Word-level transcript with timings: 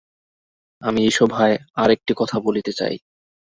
আমি 0.81 0.99
এই 1.03 1.11
সভায় 1.11 1.55
আর 1.75 1.89
একটি 1.91 2.11
কথা 2.17 2.37
বলিতে 2.39 2.71
চাই। 2.71 2.95